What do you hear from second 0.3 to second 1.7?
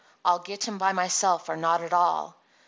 get him by myself or